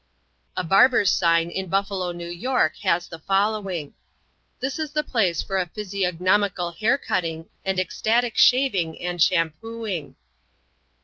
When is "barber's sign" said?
0.63-1.51